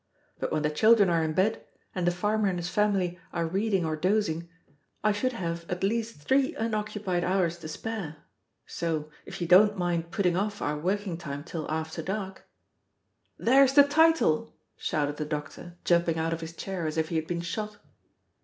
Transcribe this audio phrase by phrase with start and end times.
[0.39, 1.63] But when the children are in bed,
[1.93, 4.49] and the farmer and his family are reading or dozing,
[5.03, 8.15] I should have at least three unoccupied hours to spare.
[8.65, 12.49] So, if you don't mind putting off our working time till after dark"
[13.47, 17.27] "There's the title!" shouted the doctor, jumping out of his chair as if he had
[17.27, 17.77] been shot.